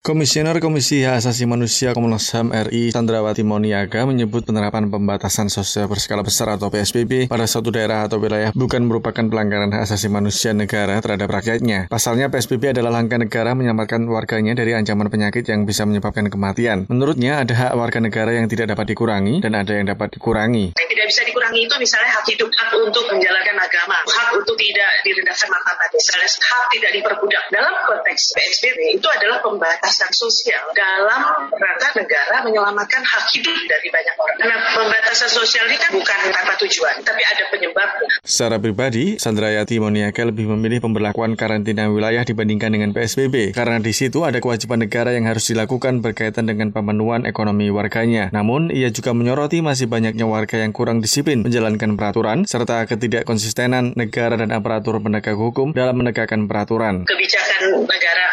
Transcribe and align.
Komisioner 0.00 0.64
Komisi 0.64 1.04
Hak 1.04 1.20
Asasi 1.20 1.44
Manusia 1.44 1.92
Komnas 1.92 2.32
HAM 2.32 2.56
RI 2.56 2.88
Chandrawati 2.88 3.44
Moniaga 3.44 4.08
menyebut 4.08 4.48
penerapan 4.48 4.88
pembatasan 4.88 5.52
sosial 5.52 5.92
berskala 5.92 6.24
besar 6.24 6.48
atau 6.56 6.72
PSBB 6.72 7.28
pada 7.28 7.44
suatu 7.44 7.68
daerah 7.68 8.08
atau 8.08 8.16
wilayah 8.16 8.48
bukan 8.56 8.80
merupakan 8.88 9.20
pelanggaran 9.20 9.68
hak 9.68 9.84
asasi 9.84 10.08
manusia 10.08 10.56
negara 10.56 11.04
terhadap 11.04 11.28
rakyatnya. 11.28 11.92
Pasalnya 11.92 12.32
PSBB 12.32 12.72
adalah 12.72 12.96
langkah 12.96 13.20
negara 13.20 13.52
menyelamatkan 13.52 14.00
warganya 14.08 14.56
dari 14.56 14.72
ancaman 14.72 15.12
penyakit 15.12 15.44
yang 15.44 15.68
bisa 15.68 15.84
menyebabkan 15.84 16.32
kematian. 16.32 16.88
Menurutnya 16.88 17.44
ada 17.44 17.52
hak 17.52 17.76
warga 17.76 18.00
negara 18.00 18.32
yang 18.32 18.48
tidak 18.48 18.72
dapat 18.72 18.96
dikurangi 18.96 19.44
dan 19.44 19.52
ada 19.52 19.76
yang 19.76 19.84
dapat 19.84 20.16
dikurangi. 20.16 20.80
Yang 20.80 20.88
tidak 20.96 21.06
bisa 21.12 21.22
dikurangi 21.28 21.60
itu 21.68 21.74
misalnya 21.76 22.08
hak 22.16 22.24
hidup, 22.24 22.48
hak 22.48 22.72
untuk 22.72 23.04
menjalankan 23.04 23.56
agama, 23.68 24.00
hak 24.00 24.32
untuk 24.32 24.56
tidak 24.56 24.90
direndahkan 25.04 25.48
martabat, 25.52 25.92
misalnya 25.92 26.28
hak 26.40 26.64
tidak 26.72 26.90
diperbudak. 26.96 27.44
Dalam 27.52 27.74
konteks 27.84 28.32
PSBB 28.32 28.96
itu 28.96 29.08
adalah 29.12 29.44
pembatasan 29.44 29.89
pembatasan 29.90 30.14
sosial 30.14 30.70
dalam 30.70 31.50
rangka 31.50 31.98
negara 31.98 32.46
menyelamatkan 32.46 33.02
hak 33.02 33.26
hidup 33.34 33.58
dari 33.66 33.90
banyak 33.90 34.14
orang. 34.22 34.36
Karena 34.38 34.56
pembatasan 34.70 35.26
sosial 35.26 35.66
ini 35.66 35.82
kan 35.82 35.90
bukan 35.90 36.30
tanpa 36.30 36.54
tujuan, 36.62 37.02
tapi 37.02 37.18
ada 37.26 37.50
penyebabnya. 37.50 38.06
Secara 38.22 38.62
pribadi, 38.62 39.18
Sandrayati 39.18 39.82
Moniake 39.82 40.22
lebih 40.22 40.46
memilih 40.46 40.78
pemberlakuan 40.78 41.34
karantina 41.34 41.90
wilayah 41.90 42.22
dibandingkan 42.22 42.70
dengan 42.70 42.94
PSBB, 42.94 43.50
karena 43.50 43.82
di 43.82 43.90
situ 43.90 44.22
ada 44.22 44.38
kewajiban 44.38 44.86
negara 44.86 45.10
yang 45.10 45.26
harus 45.26 45.50
dilakukan 45.50 46.06
berkaitan 46.06 46.46
dengan 46.46 46.70
pemenuhan 46.70 47.26
ekonomi 47.26 47.66
warganya. 47.74 48.30
Namun, 48.30 48.70
ia 48.70 48.94
juga 48.94 49.10
menyoroti 49.10 49.58
masih 49.58 49.90
banyaknya 49.90 50.22
warga 50.22 50.62
yang 50.62 50.70
kurang 50.70 51.02
disiplin 51.02 51.42
menjalankan 51.42 51.98
peraturan, 51.98 52.46
serta 52.46 52.86
ketidakkonsistenan 52.86 53.98
negara 53.98 54.38
dan 54.38 54.54
aparatur 54.54 55.02
penegak 55.02 55.34
hukum 55.34 55.74
dalam 55.74 55.98
menegakkan 55.98 56.46
peraturan. 56.46 57.10
Kebijakan 57.10 57.90
negara 57.90 58.29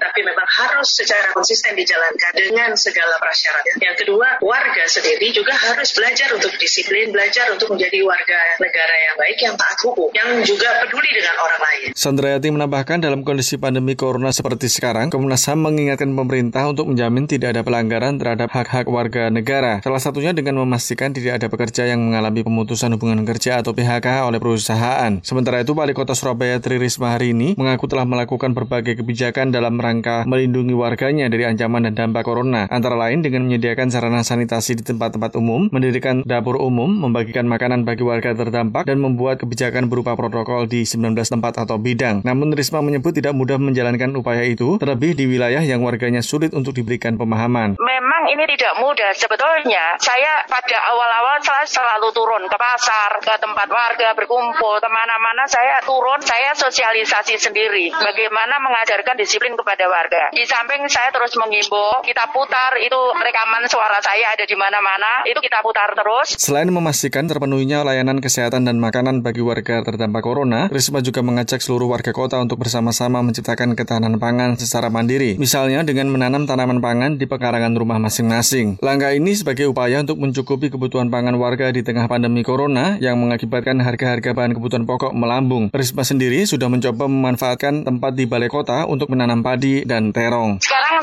tapi 0.00 0.20
memang 0.24 0.48
harus 0.48 0.88
secara 0.94 1.30
konsisten 1.34 1.76
dijalankan 1.76 2.32
dengan 2.36 2.72
segala 2.78 3.18
prasyaratnya. 3.20 3.74
Yang 3.80 3.96
kedua, 4.06 4.40
warga 4.40 4.84
sendiri 4.88 5.30
juga 5.34 5.52
harus 5.52 5.90
belajar 5.92 6.32
untuk 6.32 6.52
disiplin, 6.56 7.10
belajar 7.10 7.52
untuk 7.52 7.74
menjadi 7.74 8.00
warga 8.06 8.40
negara 8.60 8.94
yang 8.94 9.14
baik, 9.20 9.38
yang 9.42 9.54
taat 9.58 9.78
hukum, 9.84 10.08
yang 10.14 10.40
juga 10.46 10.68
peduli 10.84 11.10
dengan 11.12 11.36
orang 11.42 11.60
lain. 11.60 11.88
Sandrayati 11.92 12.48
menambahkan 12.48 12.98
dalam 13.04 13.20
kondisi 13.26 13.60
pandemi 13.60 13.98
corona 13.98 14.30
seperti 14.32 14.70
sekarang, 14.72 15.12
Komnas 15.12 15.44
HAM 15.44 15.60
mengingatkan 15.60 16.10
pemerintah 16.14 16.70
untuk 16.70 16.88
menjamin 16.88 17.28
tidak 17.28 17.58
ada 17.58 17.62
pelanggaran 17.66 18.16
terhadap 18.16 18.48
hak-hak 18.50 18.86
warga 18.88 19.28
negara. 19.28 19.84
Salah 19.84 20.00
satunya 20.00 20.32
dengan 20.32 20.62
memastikan 20.62 21.12
tidak 21.12 21.42
ada 21.42 21.46
pekerja 21.50 21.90
yang 21.90 22.00
mengalami 22.00 22.40
pemutusan 22.46 22.94
hubungan 22.96 23.26
kerja 23.26 23.60
atau 23.60 23.76
PHK 23.76 24.24
oleh 24.24 24.38
perusahaan. 24.38 25.12
Sementara 25.20 25.60
itu, 25.60 25.74
Wali 25.74 25.92
Kota 25.92 26.14
Surabaya 26.14 26.62
Tri 26.62 26.78
Risma 26.78 27.14
hari 27.14 27.34
ini 27.34 27.58
mengaku 27.58 27.90
telah 27.90 28.06
melakukan 28.06 28.54
berbagai 28.54 29.02
kebijakan 29.02 29.50
dalam 29.50 29.73
rangka 29.78 30.24
melindungi 30.24 30.74
warganya 30.74 31.26
dari 31.30 31.46
ancaman 31.46 31.88
dan 31.90 31.94
dampak 31.94 32.26
corona, 32.26 32.66
antara 32.68 32.98
lain 32.98 33.22
dengan 33.22 33.46
menyediakan 33.46 33.88
sarana 33.90 34.26
sanitasi 34.26 34.80
di 34.80 34.82
tempat-tempat 34.82 35.38
umum, 35.38 35.70
mendirikan 35.70 36.26
dapur 36.26 36.58
umum, 36.58 36.90
membagikan 36.90 37.46
makanan 37.46 37.86
bagi 37.86 38.02
warga 38.02 38.34
terdampak, 38.34 38.86
dan 38.88 39.00
membuat 39.00 39.40
kebijakan 39.40 39.86
berupa 39.88 40.14
protokol 40.18 40.66
di 40.66 40.84
19 40.84 41.14
tempat 41.16 41.62
atau 41.62 41.76
bidang. 41.80 42.24
Namun 42.26 42.52
Risma 42.52 42.80
menyebut 42.80 43.14
tidak 43.14 43.34
mudah 43.34 43.56
menjalankan 43.60 44.14
upaya 44.18 44.42
itu, 44.44 44.76
terlebih 44.78 45.14
di 45.14 45.24
wilayah 45.30 45.62
yang 45.62 45.82
warganya 45.82 46.20
sulit 46.20 46.52
untuk 46.52 46.74
diberikan 46.74 47.14
pemahaman. 47.14 47.78
Memang 48.24 48.40
ini 48.40 48.56
tidak 48.56 48.80
mudah. 48.80 49.12
Sebetulnya 49.12 50.00
saya 50.00 50.48
pada 50.48 50.78
awal-awal 50.96 51.44
saya 51.44 51.68
selalu 51.68 52.08
turun 52.16 52.48
ke 52.48 52.56
pasar, 52.56 53.20
ke 53.20 53.36
tempat 53.36 53.68
warga 53.68 54.16
berkumpul, 54.16 54.80
ke 54.80 54.88
mana-mana 54.88 55.44
saya 55.44 55.84
turun, 55.84 56.24
saya 56.24 56.56
sosialisasi 56.56 57.36
sendiri. 57.36 57.92
Bagaimana 57.92 58.56
mengajarkan 58.64 59.20
disiplin 59.20 59.52
kepada 59.60 59.84
warga. 59.92 60.32
Di 60.32 60.40
samping 60.48 60.88
saya 60.88 61.12
terus 61.12 61.36
mengimbau, 61.36 62.00
kita 62.00 62.32
putar 62.32 62.80
itu 62.80 62.96
rekaman 62.96 63.68
suara 63.68 64.00
saya 64.00 64.32
ada 64.32 64.48
di 64.48 64.56
mana-mana, 64.56 65.28
itu 65.28 65.44
kita 65.44 65.60
putar 65.60 65.92
terus. 65.92 66.40
Selain 66.40 66.72
memastikan 66.72 67.28
terpenuhinya 67.28 67.84
layanan 67.84 68.24
kesehatan 68.24 68.64
dan 68.64 68.80
makanan 68.80 69.20
bagi 69.20 69.44
warga 69.44 69.84
terdampak 69.84 70.24
corona, 70.24 70.72
Risma 70.72 71.04
juga 71.04 71.20
mengajak 71.20 71.60
seluruh 71.60 71.92
warga 71.92 72.16
kota 72.16 72.40
untuk 72.40 72.56
bersama-sama 72.64 73.20
menciptakan 73.20 73.76
ketahanan 73.76 74.16
pangan 74.16 74.56
secara 74.56 74.88
mandiri, 74.88 75.36
misalnya 75.36 75.84
dengan 75.84 76.08
menanam 76.08 76.48
tanaman 76.48 76.80
pangan 76.80 77.20
di 77.20 77.28
pekarangan 77.28 77.76
rumah 77.76 78.00
masing-masing. 78.14 78.78
Langkah 78.78 79.10
ini 79.10 79.34
sebagai 79.34 79.66
upaya 79.66 79.98
untuk 79.98 80.22
mencukupi 80.22 80.70
kebutuhan 80.70 81.10
pangan 81.10 81.34
warga 81.34 81.74
di 81.74 81.82
tengah 81.82 82.06
pandemi 82.06 82.46
corona 82.46 82.94
yang 83.02 83.18
mengakibatkan 83.18 83.82
harga-harga 83.82 84.30
bahan 84.30 84.54
kebutuhan 84.54 84.86
pokok 84.86 85.10
melambung. 85.10 85.66
Risma 85.74 86.06
sendiri 86.06 86.46
sudah 86.46 86.70
mencoba 86.70 87.10
memanfaatkan 87.10 87.82
tempat 87.82 88.14
di 88.14 88.30
balai 88.30 88.46
kota 88.46 88.86
untuk 88.86 89.10
menanam 89.10 89.42
padi 89.42 89.82
dan 89.82 90.14
terong. 90.14 90.62
Sekarang 90.62 90.93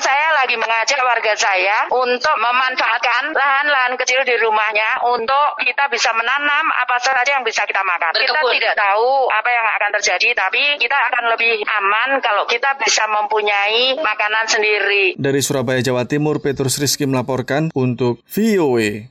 lagi 0.52 0.68
mengajak 0.68 1.00
warga 1.00 1.34
saya 1.40 1.88
untuk 1.96 2.36
memanfaatkan 2.36 3.32
lahan-lahan 3.32 3.96
kecil 3.96 4.20
di 4.28 4.36
rumahnya 4.36 5.00
untuk 5.08 5.56
kita 5.64 5.88
bisa 5.88 6.12
menanam 6.12 6.68
apa 6.76 7.00
saja 7.00 7.40
yang 7.40 7.48
bisa 7.48 7.64
kita 7.64 7.80
makan. 7.88 8.12
Kita 8.20 8.36
tidak 8.52 8.76
tahu 8.76 9.32
apa 9.32 9.48
yang 9.48 9.64
akan 9.80 9.90
terjadi, 9.96 10.30
tapi 10.36 10.60
kita 10.76 10.98
akan 11.08 11.24
lebih 11.32 11.64
aman 11.64 12.20
kalau 12.20 12.44
kita 12.52 12.76
bisa 12.84 13.08
mempunyai 13.08 13.96
makanan 14.04 14.46
sendiri. 14.52 15.16
Dari 15.16 15.40
Surabaya, 15.40 15.80
Jawa 15.80 16.04
Timur, 16.04 16.44
Petrus 16.44 16.76
Rizky 16.84 17.08
melaporkan 17.08 17.72
untuk 17.72 18.20
VOA. 18.28 19.08